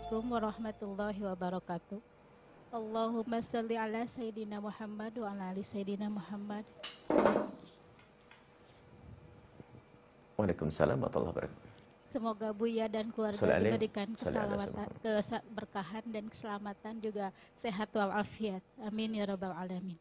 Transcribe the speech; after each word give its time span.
Assalamualaikum 0.00 0.32
warahmatullahi 0.32 1.20
wabarakatuh. 1.28 2.00
Allahumma 2.72 3.44
salli 3.44 3.76
ala 3.76 4.08
Sayyidina 4.08 4.56
Muhammad 4.56 5.12
wa 5.12 5.28
ala 5.28 5.52
ali 5.52 5.60
Sayyidina 5.60 6.08
Muhammad. 6.08 6.64
Waalaikumsalam 10.40 10.96
warahmatullahi 10.96 11.32
wabarakatuh. 11.36 11.68
Semoga 12.08 12.48
Buya 12.56 12.88
dan 12.88 13.12
keluarga 13.12 13.60
diberikan 13.60 14.08
keselamatan, 14.16 14.88
keberkahan 15.04 16.04
dan 16.08 16.24
keselamatan 16.32 16.94
juga 17.04 17.28
sehat 17.60 17.92
walafiat. 17.92 18.64
Amin 18.80 19.20
ya 19.20 19.28
rabbal 19.28 19.52
alamin. 19.52 20.00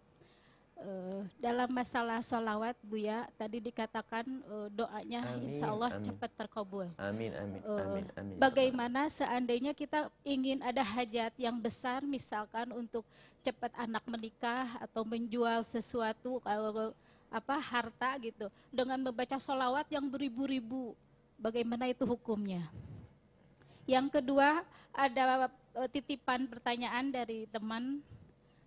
Eh, 0.80 1.21
dalam 1.43 1.68
masalah 1.75 2.23
solawat 2.23 2.71
Buya 2.80 3.27
tadi 3.36 3.59
dikatakan 3.59 4.23
eh, 4.23 4.68
doanya 4.71 5.27
Amin, 5.27 5.52
insya 5.52 5.67
Allah 5.76 5.91
amin. 5.91 6.08
cepat 6.08 6.31
terkabul. 6.40 6.88
Amin 6.95 7.36
amin 7.36 7.59
Eh, 7.59 7.84
amin 7.84 8.05
amin. 8.16 8.36
Bagaimana 8.40 9.12
seandainya 9.12 9.76
kita 9.76 10.08
ingin 10.23 10.63
ada 10.63 10.80
hajat 10.80 11.36
yang 11.36 11.59
besar, 11.59 12.00
misalkan 12.08 12.72
untuk 12.72 13.03
cepat 13.44 13.76
anak 13.76 14.08
menikah 14.08 14.80
atau 14.80 15.03
menjual 15.03 15.67
sesuatu 15.67 16.39
kalau 16.39 16.95
apa 17.27 17.55
harta 17.59 18.16
gitu, 18.23 18.48
dengan 18.72 19.03
membaca 19.03 19.36
solawat 19.36 19.84
yang 19.91 20.08
beribu-ribu, 20.08 20.95
bagaimana 21.36 21.91
itu 21.91 22.08
hukumnya? 22.08 22.64
Yang 23.84 24.16
kedua 24.16 24.64
ada 24.95 25.52
titipan 25.91 26.48
pertanyaan 26.48 27.11
dari 27.11 27.45
teman, 27.52 28.00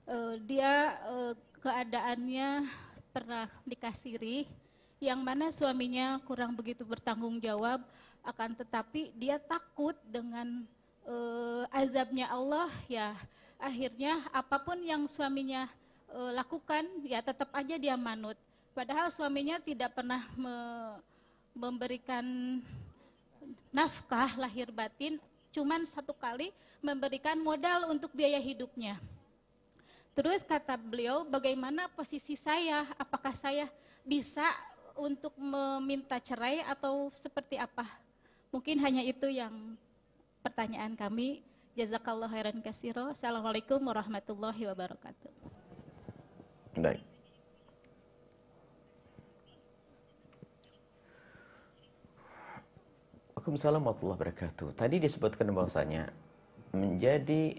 Eh, 0.02 0.34
dia 0.42 0.98
eh, 1.14 1.34
keadaannya 1.62 2.66
pernah 3.14 3.46
nikah 3.62 3.94
siri, 3.94 4.50
yang 4.98 5.22
mana 5.22 5.54
suaminya 5.54 6.18
kurang 6.26 6.58
begitu 6.58 6.82
bertanggung 6.82 7.38
jawab, 7.38 7.82
akan 8.26 8.54
tetapi 8.58 9.14
dia 9.14 9.38
takut 9.38 9.94
dengan 10.06 10.66
eh, 11.06 11.64
azabnya 11.70 12.26
Allah 12.30 12.70
ya. 12.90 13.14
Akhirnya 13.62 14.26
apa 14.34 14.58
pun 14.58 14.78
yang 14.82 15.06
suaminya 15.06 15.70
eh, 16.10 16.32
lakukan 16.34 16.82
ya 17.06 17.22
tetap 17.22 17.54
aja 17.54 17.78
dia 17.78 17.94
manut. 17.94 18.34
Padahal 18.74 19.12
suaminya 19.14 19.62
tidak 19.62 19.94
pernah 19.94 20.26
me- 20.34 20.98
memberikan 21.52 22.24
nafkah 23.68 24.32
lahir 24.40 24.72
batin 24.72 25.20
cuman 25.52 25.84
satu 25.84 26.16
kali 26.16 26.48
memberikan 26.80 27.36
modal 27.36 27.92
untuk 27.92 28.08
biaya 28.16 28.40
hidupnya 28.40 28.96
terus 30.12 30.44
kata 30.44 30.76
beliau 30.76 31.24
bagaimana 31.24 31.88
posisi 31.92 32.36
saya 32.36 32.84
apakah 33.00 33.32
saya 33.32 33.68
bisa 34.04 34.44
untuk 34.92 35.32
meminta 35.40 36.20
cerai 36.20 36.60
atau 36.68 37.08
seperti 37.16 37.56
apa 37.56 37.88
Mungkin 38.52 38.84
hanya 38.84 39.00
itu 39.00 39.32
yang 39.32 39.80
pertanyaan 40.44 40.92
kami. 40.92 41.40
Jazakallah 41.72 42.28
khairan 42.28 42.60
kasiro. 42.60 43.08
Assalamualaikum 43.08 43.80
warahmatullahi 43.80 44.68
wabarakatuh. 44.68 45.32
Baik. 46.76 47.00
Waalaikumsalam 53.32 53.80
warahmatullahi 53.80 54.20
wabarakatuh. 54.20 54.68
Tadi 54.76 55.00
disebutkan 55.00 55.48
bahwasanya 55.56 56.12
menjadi 56.76 57.56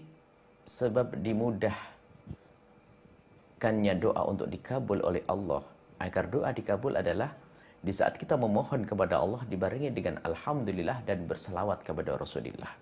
sebab 0.62 1.18
dimudahkannya 3.64 3.94
doa 3.96 4.22
untuk 4.28 4.48
dikabul 4.52 5.00
oleh 5.00 5.24
Allah 5.24 5.64
agar 5.96 6.28
doa 6.28 6.52
dikabul 6.52 7.00
adalah 7.00 7.32
di 7.80 7.92
saat 7.92 8.20
kita 8.20 8.36
memohon 8.36 8.84
kepada 8.84 9.16
Allah 9.20 9.40
dibarengi 9.48 9.88
dengan 9.92 10.20
alhamdulillah 10.20 11.04
dan 11.08 11.24
berselawat 11.24 11.80
kepada 11.80 12.16
Rasulullah. 12.20 12.72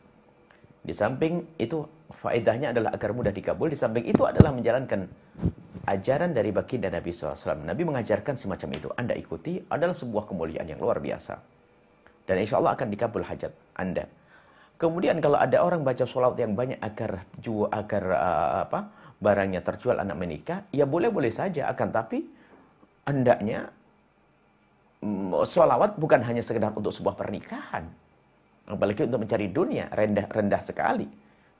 Di 0.83 0.91
samping 0.91 1.55
itu 1.63 1.87
faedahnya 2.11 2.75
adalah 2.75 2.91
agar 2.95 3.15
mudah 3.15 3.31
dikabul. 3.31 3.71
Di 3.71 3.79
samping 3.79 4.11
itu 4.11 4.27
adalah 4.27 4.51
menjalankan 4.51 5.07
ajaran 5.87 6.35
dari 6.35 6.51
baginda 6.51 6.91
Nabi 6.91 7.15
SAW. 7.15 7.63
Nabi 7.63 7.83
mengajarkan 7.87 8.35
semacam 8.35 8.69
itu. 8.75 8.89
Anda 8.99 9.15
ikuti 9.15 9.63
adalah 9.71 9.95
sebuah 9.95 10.27
kemuliaan 10.27 10.67
yang 10.67 10.83
luar 10.83 10.99
biasa. 10.99 11.39
Dan 12.27 12.43
insya 12.43 12.59
Allah 12.59 12.75
akan 12.75 12.91
dikabul 12.91 13.23
hajat 13.23 13.55
Anda. 13.79 14.07
Kemudian 14.79 15.23
kalau 15.23 15.39
ada 15.39 15.63
orang 15.63 15.87
baca 15.87 16.03
sholawat 16.03 16.39
yang 16.43 16.59
banyak 16.59 16.79
agar 16.83 17.23
jual 17.39 17.71
agar 17.71 18.03
uh, 18.19 18.67
apa 18.67 19.02
barangnya 19.23 19.63
terjual 19.63 20.03
anak 20.03 20.19
menikah, 20.19 20.67
ya 20.75 20.83
boleh-boleh 20.83 21.31
saja. 21.31 21.71
Akan 21.71 21.95
tapi 21.95 22.27
hendaknya 23.07 23.71
mm, 25.01 25.47
sholawat 25.47 25.95
bukan 25.97 26.21
hanya 26.27 26.43
sekedar 26.43 26.75
untuk 26.75 26.91
sebuah 26.91 27.15
pernikahan. 27.15 27.87
Apalagi 28.67 29.07
untuk 29.07 29.23
mencari 29.23 29.47
dunia, 29.51 29.87
rendah 29.95 30.27
rendah 30.27 30.63
sekali. 30.63 31.07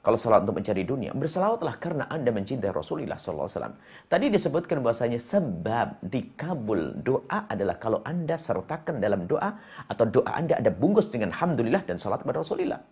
Kalau 0.03 0.19
salat 0.19 0.43
untuk 0.43 0.59
mencari 0.59 0.83
dunia, 0.83 1.15
berselawatlah 1.15 1.79
karena 1.79 2.11
Anda 2.11 2.35
mencintai 2.35 2.75
Rasulullah 2.75 3.15
SAW. 3.15 3.79
Tadi 4.11 4.35
disebutkan 4.35 4.83
bahwasanya 4.83 5.23
sebab 5.23 6.03
dikabul 6.03 6.99
doa 7.07 7.47
adalah 7.47 7.79
kalau 7.79 8.03
Anda 8.03 8.35
sertakan 8.35 8.99
dalam 8.99 9.31
doa 9.31 9.63
atau 9.87 10.03
doa 10.11 10.35
Anda 10.35 10.59
ada 10.59 10.75
bungkus 10.75 11.07
dengan 11.07 11.31
Alhamdulillah 11.31 11.87
dan 11.87 12.03
salat 12.03 12.27
kepada 12.27 12.43
Rasulullah. 12.43 12.83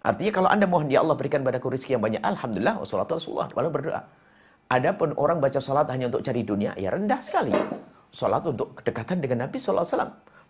Artinya 0.00 0.32
kalau 0.32 0.48
Anda 0.48 0.64
mohon, 0.64 0.88
Ya 0.88 1.04
Allah 1.04 1.16
berikan 1.16 1.44
padaku 1.44 1.76
rezeki 1.76 2.00
yang 2.00 2.04
banyak, 2.04 2.22
Alhamdulillah, 2.24 2.80
wassalatu 2.80 3.20
Rasulullah, 3.20 3.48
lalu 3.52 3.68
berdoa. 3.68 4.00
Adapun 4.70 5.12
orang 5.20 5.42
baca 5.42 5.60
salat 5.60 5.90
hanya 5.92 6.08
untuk 6.08 6.24
cari 6.24 6.40
dunia, 6.46 6.72
ya 6.78 6.88
rendah 6.94 7.20
sekali. 7.20 7.52
Salat 8.08 8.42
untuk 8.46 8.80
kedekatan 8.80 9.20
dengan 9.20 9.44
Nabi 9.46 9.60
SAW. 9.60 9.84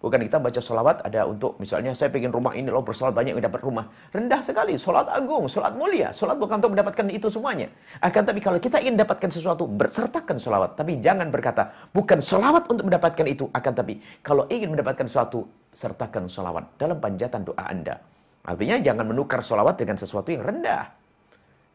Bukan 0.01 0.17
kita 0.17 0.41
baca 0.41 0.57
salawat 0.65 1.05
ada 1.05 1.29
untuk 1.29 1.61
misalnya 1.61 1.93
saya 1.93 2.09
pengen 2.09 2.33
rumah 2.33 2.57
ini 2.57 2.73
loh 2.73 2.81
bersolat 2.81 3.13
banyak 3.13 3.37
dapat 3.37 3.61
rumah. 3.61 3.85
Rendah 4.09 4.41
sekali, 4.41 4.81
solat 4.81 5.05
agung, 5.13 5.45
solat 5.45 5.77
mulia. 5.77 6.09
Solat 6.09 6.41
bukan 6.41 6.57
untuk 6.57 6.73
mendapatkan 6.73 7.05
itu 7.13 7.29
semuanya. 7.29 7.69
Akan 8.01 8.25
tapi 8.25 8.41
kalau 8.41 8.57
kita 8.57 8.81
ingin 8.81 8.97
dapatkan 8.97 9.29
sesuatu, 9.29 9.69
bersertakan 9.69 10.41
solawat. 10.41 10.81
Tapi 10.81 11.05
jangan 11.05 11.29
berkata, 11.29 11.93
bukan 11.93 12.17
solawat 12.17 12.65
untuk 12.73 12.89
mendapatkan 12.89 13.29
itu. 13.29 13.45
Akan 13.53 13.77
tapi 13.77 14.01
kalau 14.25 14.49
ingin 14.49 14.73
mendapatkan 14.73 15.05
sesuatu, 15.05 15.45
sertakan 15.69 16.33
solawat 16.33 16.81
dalam 16.81 16.97
panjatan 16.97 17.45
doa 17.45 17.61
Anda. 17.69 18.01
Artinya 18.41 18.81
jangan 18.81 19.05
menukar 19.05 19.45
solawat 19.45 19.77
dengan 19.77 20.01
sesuatu 20.01 20.33
yang 20.33 20.45
rendah. 20.45 21.01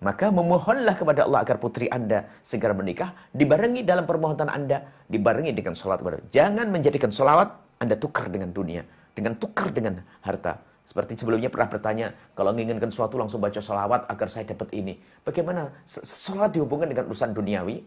Maka 0.03 0.28
memohonlah 0.28 1.00
kepada 1.00 1.24
Allah 1.24 1.42
agar 1.48 1.56
putri 1.56 1.88
Anda 1.88 2.28
segera 2.44 2.76
menikah, 2.76 3.16
dibarengi 3.31 3.81
dalam 3.88 4.03
permohonan 4.03 4.52
Anda, 4.52 4.84
dibarengi 5.08 5.56
dengan 5.56 5.72
sholat 5.72 6.03
kepada 6.03 6.20
Jangan 6.36 6.68
menjadikan 6.68 7.09
sholawat 7.09 7.80
Anda 7.80 7.96
tukar 7.96 8.28
dengan 8.28 8.52
dunia, 8.52 8.84
dengan 9.16 9.40
tukar 9.40 9.72
dengan 9.72 10.03
harta. 10.20 10.59
Seperti 10.86 11.18
sebelumnya 11.18 11.50
pernah 11.50 11.72
bertanya, 11.72 12.08
kalau 12.38 12.53
menginginkan 12.53 12.92
sesuatu 12.94 13.18
langsung 13.18 13.42
baca 13.42 13.58
sholawat 13.58 14.06
agar 14.06 14.28
saya 14.30 14.46
dapat 14.52 14.70
ini. 14.76 15.00
Bagaimana 15.26 15.74
sholat 15.88 16.53
dihubungkan 16.53 16.92
dengan 16.92 17.09
urusan 17.09 17.32
duniawi? 17.34 17.82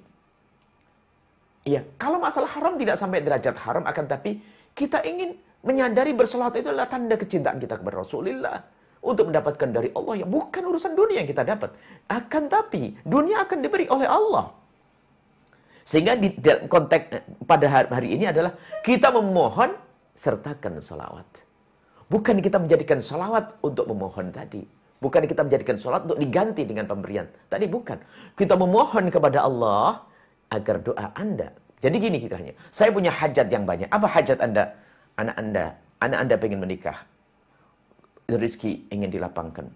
Iya, 1.68 1.84
kalau 2.00 2.16
masalah 2.18 2.48
haram 2.48 2.80
tidak 2.80 2.96
sampai 2.96 3.20
derajat 3.20 3.54
haram, 3.62 3.84
akan 3.84 4.04
tapi 4.08 4.40
kita 4.72 5.04
ingin 5.04 5.36
menyadari 5.64 6.14
bersolat 6.14 6.54
itu 6.58 6.70
adalah 6.70 6.86
tanda 6.86 7.18
kecintaan 7.18 7.58
kita 7.58 7.78
kepada 7.78 8.02
Rasulullah 8.02 8.58
untuk 9.02 9.30
mendapatkan 9.30 9.68
dari 9.70 9.88
Allah 9.94 10.14
yang 10.26 10.30
bukan 10.30 10.62
urusan 10.68 10.92
dunia 10.94 11.22
yang 11.22 11.30
kita 11.30 11.46
dapat. 11.46 11.74
Akan 12.10 12.50
tapi 12.50 12.98
dunia 13.06 13.46
akan 13.46 13.58
diberi 13.62 13.86
oleh 13.90 14.06
Allah. 14.06 14.54
Sehingga 15.88 16.20
di 16.20 16.36
konteks 16.68 17.04
eh, 17.16 17.22
pada 17.48 17.88
hari 17.88 18.08
ini 18.12 18.28
adalah 18.28 18.52
kita 18.84 19.08
memohon 19.08 19.72
sertakan 20.12 20.84
salawat. 20.84 21.24
Bukan 22.12 22.40
kita 22.44 22.60
menjadikan 22.60 23.00
salawat 23.00 23.56
untuk 23.64 23.88
memohon 23.88 24.28
tadi. 24.28 24.64
Bukan 24.98 25.30
kita 25.30 25.46
menjadikan 25.46 25.78
salat 25.78 26.02
untuk 26.10 26.18
diganti 26.18 26.66
dengan 26.66 26.90
pemberian. 26.90 27.30
Tadi 27.46 27.70
bukan. 27.70 28.02
Kita 28.34 28.58
memohon 28.58 29.14
kepada 29.14 29.46
Allah 29.46 30.02
agar 30.50 30.82
doa 30.82 31.14
Anda. 31.14 31.54
Jadi 31.78 31.96
gini 32.02 32.18
kita 32.18 32.34
hanya. 32.34 32.58
Saya 32.74 32.90
punya 32.90 33.14
hajat 33.14 33.46
yang 33.46 33.62
banyak. 33.62 33.86
Apa 33.94 34.10
hajat 34.10 34.42
Anda? 34.42 34.74
Anak 35.18 35.34
Anda, 35.34 35.66
anak 35.98 36.18
Anda 36.22 36.34
pengen 36.38 36.62
menikah 36.62 36.98
rezeki 38.28 38.92
ingin 38.92 39.08
dilapangkan, 39.08 39.66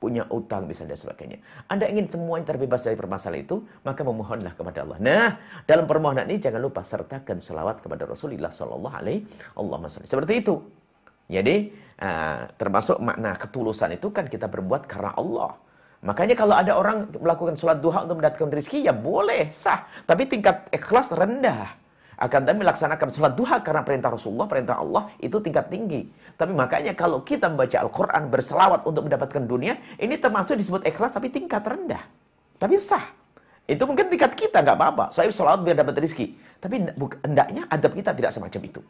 punya 0.00 0.24
utang 0.32 0.64
bisa 0.64 0.88
dan 0.88 0.96
sebagainya. 0.96 1.36
Anda 1.68 1.84
ingin 1.86 2.08
semua 2.08 2.40
yang 2.40 2.48
terbebas 2.48 2.80
dari 2.80 2.96
permasalahan 2.96 3.44
itu, 3.44 3.60
maka 3.84 4.00
memohonlah 4.00 4.56
kepada 4.56 4.82
Allah. 4.82 4.98
Nah, 4.98 5.28
dalam 5.68 5.84
permohonan 5.84 6.24
ini 6.26 6.40
jangan 6.40 6.64
lupa 6.64 6.80
sertakan 6.80 7.38
selawat 7.38 7.84
kepada 7.84 8.08
Rasulullah 8.08 8.48
Sallallahu 8.48 8.96
Alaihi 8.96 9.22
Wasallam. 9.52 10.08
Seperti 10.08 10.32
itu. 10.40 10.56
Jadi 11.30 11.70
uh, 12.02 12.48
termasuk 12.58 12.98
makna 12.98 13.36
ketulusan 13.38 13.94
itu 13.94 14.10
kan 14.10 14.26
kita 14.26 14.50
berbuat 14.50 14.88
karena 14.88 15.14
Allah. 15.14 15.54
Makanya 16.00 16.32
kalau 16.32 16.56
ada 16.56 16.72
orang 16.80 17.12
melakukan 17.12 17.60
sholat 17.60 17.78
duha 17.84 18.08
untuk 18.08 18.24
mendapatkan 18.24 18.48
rezeki, 18.48 18.88
ya 18.88 18.96
boleh, 18.96 19.52
sah. 19.52 19.84
Tapi 20.08 20.24
tingkat 20.24 20.72
ikhlas 20.72 21.12
rendah. 21.12 21.76
Akan 22.20 22.44
tapi 22.44 22.60
melaksanakan 22.60 23.08
sholat 23.16 23.32
duha 23.32 23.64
karena 23.64 23.80
perintah 23.80 24.12
Rasulullah, 24.12 24.44
perintah 24.44 24.76
Allah, 24.76 25.08
itu 25.24 25.40
tingkat 25.40 25.72
tinggi. 25.72 26.04
Tapi 26.36 26.52
makanya 26.52 26.92
kalau 26.92 27.24
kita 27.24 27.48
membaca 27.48 27.80
Al-Quran, 27.80 28.28
berselawat 28.28 28.84
untuk 28.84 29.08
mendapatkan 29.08 29.40
dunia, 29.48 29.80
ini 29.96 30.20
termasuk 30.20 30.52
disebut 30.60 30.84
ikhlas 30.84 31.16
tapi 31.16 31.32
tingkat 31.32 31.64
rendah. 31.64 32.04
Tapi 32.60 32.76
sah. 32.76 33.16
Itu 33.64 33.88
mungkin 33.88 34.12
tingkat 34.12 34.36
kita, 34.36 34.60
nggak 34.60 34.76
apa-apa. 34.76 35.04
Saya 35.16 35.32
sholat 35.32 35.64
biar 35.64 35.80
dapat 35.80 35.96
rezeki. 35.96 36.36
Tapi 36.60 36.92
hendaknya 37.24 37.64
adab 37.72 37.96
kita 37.96 38.12
tidak 38.12 38.36
semacam 38.36 38.60
itu. 38.68 38.84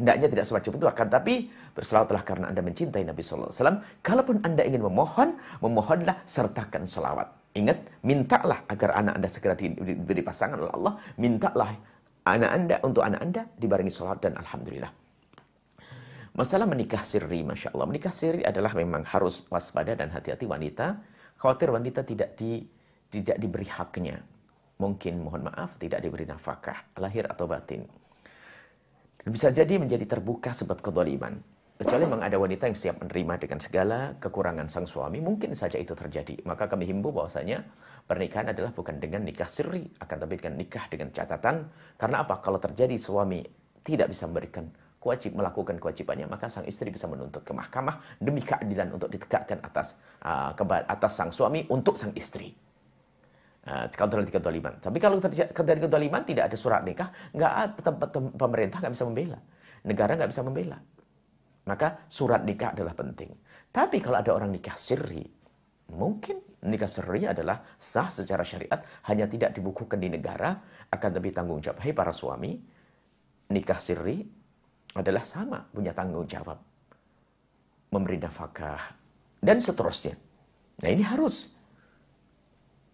Hendaknya 0.00 0.26
tidak 0.30 0.46
semacam 0.48 0.72
itu 0.78 0.86
akan 0.86 1.06
tapi 1.10 1.34
berselawatlah 1.74 2.22
karena 2.22 2.46
Anda 2.48 2.62
mencintai 2.62 3.02
Nabi 3.04 3.20
sallallahu 3.20 3.52
wasallam. 3.52 3.78
Kalaupun 4.00 4.40
Anda 4.46 4.62
ingin 4.64 4.80
memohon, 4.80 5.36
memohonlah 5.60 6.24
sertakan 6.24 6.88
selawat. 6.88 7.28
Ingat, 7.58 7.82
mintalah 8.06 8.62
agar 8.70 8.94
anak 8.94 9.18
Anda 9.18 9.28
segera 9.28 9.58
diberi 9.58 10.22
pasangan 10.22 10.56
oleh 10.56 10.72
Allah. 10.72 10.94
Mintalah 11.18 11.97
anak 12.36 12.50
Anda 12.50 12.76
untuk 12.84 13.02
anak 13.06 13.20
Anda 13.22 13.42
dibarengi 13.56 13.92
selawat 13.92 14.18
dan 14.24 14.34
alhamdulillah. 14.36 14.92
Masalah 16.36 16.66
menikah 16.70 17.02
sirri, 17.02 17.42
Masya 17.42 17.74
Allah. 17.74 17.86
Menikah 17.90 18.14
sirri 18.14 18.46
adalah 18.46 18.70
memang 18.76 19.02
harus 19.08 19.42
waspada 19.50 19.98
dan 19.98 20.12
hati-hati 20.14 20.46
wanita. 20.46 21.00
Khawatir 21.38 21.74
wanita 21.74 22.06
tidak 22.06 22.38
di, 22.38 22.62
tidak 23.10 23.42
diberi 23.42 23.66
haknya. 23.66 24.22
Mungkin, 24.78 25.18
mohon 25.18 25.50
maaf, 25.50 25.74
tidak 25.82 25.98
diberi 25.98 26.22
nafkah, 26.22 26.94
lahir 26.94 27.26
atau 27.26 27.50
batin 27.50 27.82
bisa 29.28 29.52
jadi 29.52 29.76
menjadi 29.76 30.08
terbuka 30.08 30.56
sebab 30.56 30.80
kezaliman. 30.80 31.38
Kecuali 31.78 32.10
memang 32.10 32.26
ada 32.26 32.34
wanita 32.42 32.66
yang 32.66 32.74
siap 32.74 32.98
menerima 32.98 33.38
dengan 33.38 33.62
segala 33.62 34.18
kekurangan 34.18 34.66
sang 34.66 34.82
suami, 34.82 35.22
mungkin 35.22 35.54
saja 35.54 35.78
itu 35.78 35.94
terjadi. 35.94 36.42
Maka 36.42 36.66
kami 36.66 36.90
himbau 36.90 37.14
bahwasanya 37.14 37.62
pernikahan 38.02 38.50
adalah 38.50 38.74
bukan 38.74 38.98
dengan 38.98 39.22
nikah 39.22 39.46
sirri, 39.46 39.86
akan 40.02 40.16
tapi 40.26 40.42
dengan 40.42 40.58
nikah 40.58 40.90
dengan 40.90 41.14
catatan. 41.14 41.70
Karena 41.94 42.26
apa? 42.26 42.42
Kalau 42.42 42.58
terjadi 42.58 42.98
suami 42.98 43.46
tidak 43.86 44.10
bisa 44.10 44.26
memberikan 44.26 44.66
wajib 44.98 45.38
melakukan 45.38 45.78
kewajibannya, 45.78 46.26
maka 46.26 46.50
sang 46.50 46.66
istri 46.66 46.90
bisa 46.90 47.06
menuntut 47.06 47.46
ke 47.46 47.54
mahkamah 47.54 48.18
demi 48.18 48.42
keadilan 48.42 48.98
untuk 48.98 49.06
ditegakkan 49.14 49.62
atas 49.62 49.94
uh, 50.26 50.50
atas 50.82 51.12
sang 51.14 51.30
suami 51.30 51.62
untuk 51.70 51.94
sang 51.94 52.10
istri. 52.18 52.50
Uh, 53.70 53.86
kalau 53.94 54.18
terjadi 54.18 54.42
kedoliman. 54.42 54.82
Tapi 54.82 54.98
kalau 54.98 55.22
terjadi 55.22 55.86
kedoliman 55.86 56.26
tidak 56.26 56.50
ada 56.50 56.58
surat 56.58 56.82
nikah, 56.82 57.14
nggak 57.30 57.86
pemerintah 58.34 58.82
nggak 58.82 58.92
bisa 58.98 59.06
membela, 59.06 59.38
negara 59.86 60.18
nggak 60.18 60.30
bisa 60.34 60.42
membela. 60.42 60.82
Maka 61.68 62.08
surat 62.08 62.40
nikah 62.48 62.72
adalah 62.72 62.96
penting. 62.96 63.28
Tapi 63.68 64.00
kalau 64.00 64.16
ada 64.16 64.32
orang 64.32 64.48
nikah 64.48 64.72
sirri, 64.80 65.20
mungkin 65.92 66.40
nikah 66.64 66.88
sirri 66.88 67.28
adalah 67.28 67.60
sah 67.76 68.08
secara 68.08 68.40
syariat, 68.40 68.80
hanya 69.12 69.28
tidak 69.28 69.52
dibukukan 69.52 70.00
di 70.00 70.08
negara, 70.08 70.56
akan 70.88 71.10
lebih 71.20 71.36
tanggung 71.36 71.60
jawab. 71.60 71.84
Hai 71.84 71.92
para 71.92 72.10
suami, 72.16 72.56
nikah 73.52 73.76
sirri 73.76 74.24
adalah 74.96 75.22
sama 75.28 75.60
punya 75.68 75.92
tanggung 75.92 76.24
jawab. 76.24 76.56
Memberi 77.92 78.16
nafkah, 78.16 78.96
dan 79.44 79.60
seterusnya. 79.60 80.16
Nah 80.80 80.88
ini 80.88 81.04
harus. 81.04 81.52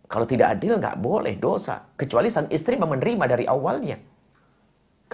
Kalau 0.05 0.27
tidak 0.29 0.59
adil 0.59 0.79
nggak 0.79 1.00
boleh 1.00 1.35
dosa. 1.38 1.82
Kecuali 1.97 2.29
sang 2.31 2.50
istri 2.53 2.79
menerima 2.79 3.25
dari 3.27 3.44
awalnya. 3.49 4.13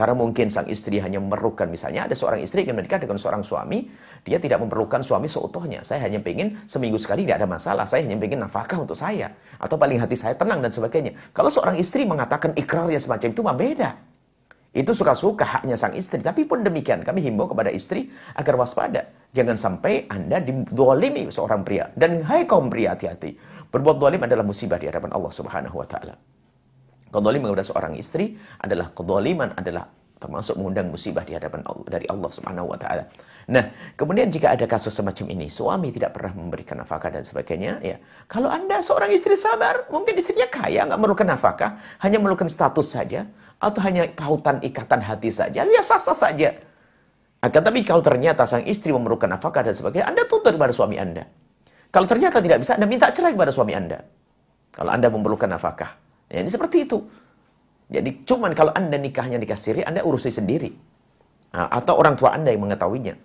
Karena 0.01 0.17
mungkin 0.17 0.49
sang 0.49 0.65
istri 0.65 0.97
hanya 0.97 1.21
memerlukan, 1.21 1.69
misalnya 1.69 2.09
ada 2.09 2.17
seorang 2.17 2.41
istri 2.41 2.65
yang 2.65 2.81
menikah 2.81 2.97
dengan 2.97 3.21
seorang 3.21 3.45
suami, 3.45 3.85
dia 4.25 4.41
tidak 4.41 4.65
memerlukan 4.65 5.05
suami 5.05 5.29
seutuhnya. 5.29 5.85
Saya 5.85 6.09
hanya 6.09 6.25
ingin 6.25 6.57
seminggu 6.65 6.97
sekali 6.97 7.29
tidak 7.29 7.45
ada 7.45 7.49
masalah. 7.53 7.85
Saya 7.85 8.09
hanya 8.09 8.17
ingin 8.17 8.41
nafkah 8.41 8.81
untuk 8.81 8.97
saya. 8.97 9.29
Atau 9.61 9.77
paling 9.77 10.01
hati 10.01 10.17
saya 10.17 10.33
tenang 10.33 10.65
dan 10.65 10.73
sebagainya. 10.73 11.13
Kalau 11.37 11.53
seorang 11.53 11.77
istri 11.77 12.09
mengatakan 12.09 12.57
ikrarnya 12.57 12.97
semacam 12.97 13.29
itu, 13.29 13.41
mah 13.45 13.53
beda. 13.53 13.91
Itu 14.73 14.97
suka-suka 14.97 15.45
haknya 15.45 15.77
sang 15.77 15.93
istri. 15.93 16.25
Tapi 16.25 16.49
pun 16.49 16.65
demikian, 16.65 17.05
kami 17.05 17.21
himbau 17.21 17.53
kepada 17.53 17.69
istri 17.69 18.09
agar 18.41 18.57
waspada. 18.57 19.05
Jangan 19.37 19.61
sampai 19.61 20.09
Anda 20.09 20.41
didolimi 20.41 21.29
seorang 21.29 21.61
pria. 21.61 21.93
Dan 21.93 22.25
hai 22.25 22.49
kaum 22.49 22.73
pria, 22.73 22.97
hati-hati. 22.97 23.37
Berbuat 23.69 24.01
zalim 24.01 24.25
adalah 24.25 24.49
musibah 24.49 24.81
di 24.81 24.89
hadapan 24.89 25.13
Allah 25.13 25.29
Subhanahu 25.29 25.77
wa 25.77 25.85
taala. 25.85 26.40
Kedzalim 27.11 27.43
kepada 27.43 27.65
seorang 27.67 27.93
istri 27.99 28.39
adalah 28.63 28.95
kedzaliman 28.95 29.59
adalah 29.59 29.91
termasuk 30.21 30.61
mengundang 30.61 30.93
musibah 30.93 31.25
di 31.25 31.33
hadapan 31.33 31.65
Allah 31.65 31.87
dari 31.89 32.07
Allah 32.07 32.31
Subhanahu 32.31 32.71
wa 32.71 32.79
taala. 32.79 33.09
Nah, 33.51 33.97
kemudian 33.97 34.29
jika 34.29 34.53
ada 34.53 34.69
kasus 34.69 34.93
semacam 34.93 35.33
ini, 35.33 35.51
suami 35.51 35.91
tidak 35.91 36.15
pernah 36.15 36.37
memberikan 36.37 36.79
nafkah 36.79 37.11
dan 37.11 37.25
sebagainya, 37.25 37.81
ya. 37.83 37.97
Kalau 38.29 38.53
Anda 38.53 38.85
seorang 38.85 39.11
istri 39.11 39.35
sabar, 39.35 39.89
mungkin 39.89 40.15
istrinya 40.21 40.47
kaya, 40.47 40.87
nggak 40.87 40.99
memerlukan 41.01 41.27
nafkah, 41.27 41.81
hanya 42.05 42.21
memerlukan 42.21 42.47
status 42.47 42.95
saja 42.95 43.27
atau 43.59 43.81
hanya 43.83 44.07
pautan 44.13 44.61
ikatan 44.61 45.01
hati 45.03 45.33
saja, 45.33 45.67
ya 45.67 45.83
sah-sah 45.83 46.15
saja. 46.15 46.53
Akan 47.41 47.65
tapi 47.65 47.81
kalau 47.83 48.05
ternyata 48.05 48.45
sang 48.45 48.69
istri 48.69 48.93
memerlukan 48.93 49.27
nafkah 49.27 49.65
dan 49.65 49.73
sebagainya, 49.73 50.07
Anda 50.13 50.29
tuntut 50.29 50.55
kepada 50.55 50.77
suami 50.77 51.01
Anda. 51.01 51.25
Kalau 51.91 52.07
ternyata 52.07 52.39
tidak 52.45 52.61
bisa, 52.61 52.77
Anda 52.77 52.87
minta 52.87 53.09
cerai 53.11 53.33
kepada 53.33 53.51
suami 53.51 53.73
Anda. 53.73 54.05
Kalau 54.71 54.93
Anda 54.93 55.09
memerlukan 55.09 55.49
nafkah. 55.49 56.10
Ya, 56.31 56.47
ini 56.47 56.51
seperti 56.51 56.87
itu. 56.87 57.03
Jadi 57.91 58.23
cuman 58.23 58.55
kalau 58.55 58.71
Anda 58.71 58.95
nikahnya 58.95 59.37
nikah 59.37 59.59
siri, 59.59 59.83
Anda 59.83 60.07
urusi 60.07 60.31
sendiri. 60.31 60.71
Nah, 61.51 61.67
atau 61.67 61.99
orang 61.99 62.15
tua 62.15 62.31
Anda 62.31 62.55
yang 62.55 62.63
mengetahuinya. 62.63 63.19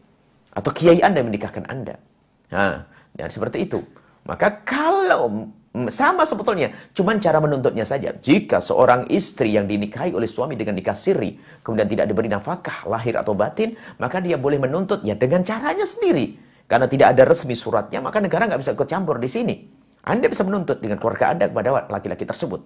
Atau 0.57 0.73
kiai 0.73 1.05
Anda 1.05 1.21
yang 1.21 1.29
menikahkan 1.29 1.69
Anda. 1.69 2.01
Nah, 2.49 2.89
dan 3.13 3.29
seperti 3.29 3.69
itu. 3.69 3.85
Maka 4.25 4.65
kalau 4.65 5.53
sama 5.93 6.25
sebetulnya, 6.25 6.73
cuman 6.97 7.21
cara 7.21 7.37
menuntutnya 7.37 7.85
saja. 7.85 8.09
Jika 8.17 8.57
seorang 8.57 9.05
istri 9.13 9.53
yang 9.53 9.69
dinikahi 9.69 10.17
oleh 10.17 10.25
suami 10.25 10.57
dengan 10.57 10.73
nikah 10.73 10.97
siri, 10.97 11.37
kemudian 11.61 11.85
tidak 11.85 12.09
diberi 12.09 12.31
nafkah 12.31 12.89
lahir 12.89 13.19
atau 13.21 13.37
batin, 13.37 13.77
maka 14.01 14.17
dia 14.17 14.39
boleh 14.41 14.57
menuntutnya 14.57 15.13
dengan 15.13 15.45
caranya 15.45 15.85
sendiri. 15.85 16.41
Karena 16.65 16.89
tidak 16.89 17.13
ada 17.13 17.29
resmi 17.29 17.53
suratnya, 17.53 18.01
maka 18.01 18.17
negara 18.17 18.49
nggak 18.49 18.65
bisa 18.65 18.73
ikut 18.73 18.89
campur 18.89 19.21
di 19.21 19.29
sini. 19.29 19.55
Anda 20.01 20.25
bisa 20.25 20.41
menuntut 20.41 20.81
dengan 20.81 20.97
keluarga 20.97 21.37
Anda 21.37 21.45
kepada 21.51 21.85
laki-laki 21.91 22.25
tersebut. 22.25 22.61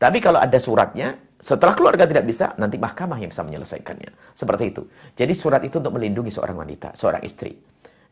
Tapi 0.00 0.18
kalau 0.24 0.40
ada 0.40 0.56
suratnya, 0.56 1.12
setelah 1.36 1.76
keluarga 1.76 2.08
tidak 2.08 2.24
bisa, 2.24 2.56
nanti 2.56 2.80
mahkamah 2.80 3.20
yang 3.20 3.28
bisa 3.28 3.44
menyelesaikannya. 3.44 4.32
Seperti 4.32 4.64
itu. 4.72 4.82
Jadi 5.12 5.32
surat 5.36 5.60
itu 5.60 5.76
untuk 5.76 5.92
melindungi 6.00 6.32
seorang 6.32 6.56
wanita, 6.56 6.96
seorang 6.96 7.20
istri. 7.20 7.52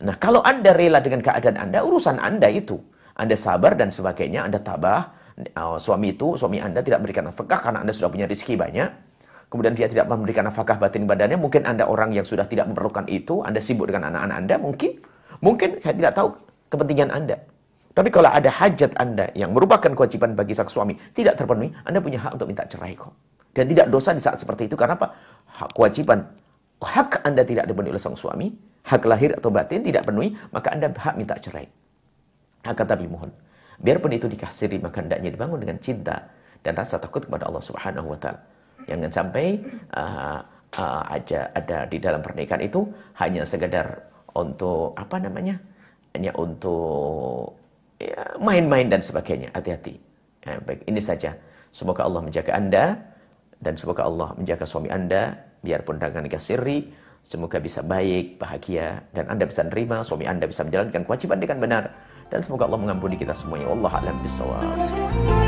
Nah, 0.04 0.20
kalau 0.20 0.44
Anda 0.44 0.76
rela 0.76 1.00
dengan 1.00 1.24
keadaan 1.24 1.56
Anda, 1.56 1.80
urusan 1.80 2.20
Anda 2.20 2.52
itu. 2.52 2.76
Anda 3.16 3.34
sabar 3.34 3.74
dan 3.74 3.88
sebagainya, 3.88 4.44
Anda 4.44 4.60
tabah, 4.60 5.16
oh, 5.58 5.80
suami 5.80 6.12
itu, 6.12 6.36
suami 6.36 6.60
Anda 6.60 6.84
tidak 6.84 7.00
memberikan 7.02 7.32
nafkah 7.32 7.58
karena 7.58 7.82
Anda 7.82 7.96
sudah 7.96 8.12
punya 8.12 8.28
rezeki 8.28 8.54
banyak 8.54 9.08
kemudian 9.48 9.74
dia 9.74 9.88
tidak 9.88 10.06
memberikan 10.08 10.44
nafkah 10.44 10.76
batin 10.76 11.08
badannya, 11.08 11.40
mungkin 11.40 11.64
Anda 11.64 11.88
orang 11.88 12.12
yang 12.12 12.24
sudah 12.28 12.44
tidak 12.46 12.68
memerlukan 12.68 13.08
itu, 13.08 13.40
Anda 13.40 13.60
sibuk 13.64 13.88
dengan 13.88 14.12
anak-anak 14.12 14.36
Anda, 14.44 14.54
mungkin, 14.60 14.90
mungkin 15.40 15.80
saya 15.80 15.96
tidak 15.96 16.12
tahu 16.14 16.28
kepentingan 16.68 17.08
Anda. 17.08 17.36
Tapi 17.98 18.14
kalau 18.14 18.30
ada 18.30 18.46
hajat 18.46 18.94
Anda 18.94 19.26
yang 19.34 19.50
merupakan 19.50 19.90
kewajiban 19.90 20.38
bagi 20.38 20.54
sang 20.54 20.70
suami 20.70 20.94
tidak 21.10 21.34
terpenuhi, 21.34 21.74
Anda 21.82 21.98
punya 21.98 22.22
hak 22.22 22.38
untuk 22.38 22.46
minta 22.46 22.62
cerai 22.62 22.94
kok. 22.94 23.10
Dan 23.50 23.66
tidak 23.66 23.90
dosa 23.90 24.14
di 24.14 24.22
saat 24.22 24.38
seperti 24.38 24.70
itu, 24.70 24.78
karena 24.78 24.94
apa? 24.94 25.18
Hak 25.50 25.74
kewajiban, 25.74 26.22
hak 26.78 27.26
Anda 27.26 27.42
tidak 27.42 27.66
dipenuhi 27.66 27.90
oleh 27.90 27.98
sang 27.98 28.14
suami, 28.14 28.54
hak 28.86 29.02
lahir 29.02 29.34
atau 29.34 29.50
batin 29.50 29.82
tidak 29.82 30.06
penuhi, 30.06 30.30
maka 30.54 30.70
Anda 30.70 30.94
hak 30.94 31.18
minta 31.18 31.34
cerai. 31.42 31.66
Akan 32.62 32.86
tapi 32.86 33.10
mohon, 33.10 33.34
biarpun 33.82 34.14
itu 34.14 34.30
dikasiri, 34.30 34.78
maka 34.78 35.02
hendaknya 35.02 35.34
dibangun 35.34 35.58
dengan 35.58 35.82
cinta 35.82 36.22
dan 36.62 36.78
rasa 36.78 37.02
takut 37.02 37.26
kepada 37.26 37.50
Allah 37.50 37.66
Subhanahu 37.66 38.14
wa 38.14 38.18
taala. 38.22 38.38
Jangan 38.86 39.10
sampai 39.10 39.58
uh, 39.98 40.38
uh, 40.78 41.02
ada 41.02 41.50
ada 41.50 41.78
di 41.90 41.98
dalam 41.98 42.22
pernikahan 42.22 42.62
itu 42.62 42.86
hanya 43.18 43.42
sekedar 43.42 44.06
untuk 44.38 44.94
apa 44.94 45.18
namanya? 45.18 45.58
Hanya 46.14 46.30
untuk 46.38 47.58
main-main 48.38 48.86
dan 48.86 49.02
sebagainya. 49.02 49.50
Hati-hati. 49.54 49.98
Ya, 50.46 50.58
baik, 50.62 50.86
ini 50.86 51.02
saja. 51.02 51.34
Semoga 51.74 52.06
Allah 52.06 52.22
menjaga 52.24 52.52
Anda 52.56 52.84
dan 53.58 53.74
semoga 53.74 54.06
Allah 54.06 54.32
menjaga 54.38 54.64
suami 54.64 54.88
Anda 54.88 55.36
biarpun 55.60 55.98
dengan 55.98 56.24
nikah 56.24 56.40
semoga 57.28 57.60
bisa 57.60 57.84
baik, 57.84 58.40
bahagia 58.40 59.04
dan 59.12 59.28
Anda 59.28 59.44
bisa 59.44 59.66
menerima 59.66 60.00
suami 60.00 60.24
Anda 60.24 60.48
bisa 60.48 60.64
menjalankan 60.64 61.04
kewajiban 61.04 61.38
dengan 61.42 61.58
benar 61.60 61.84
dan 62.32 62.40
semoga 62.40 62.64
Allah 62.64 62.80
mengampuni 62.80 63.20
kita 63.20 63.36
semuanya. 63.36 63.68
Allah 63.68 63.92
a'lam 64.00 64.16
bishawab. 64.24 65.47